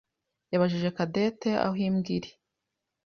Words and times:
yabajije 0.51 0.89
Cadette 0.97 1.49
aho 1.65 1.75
imbwa 1.87 2.09
iri. 2.15 2.31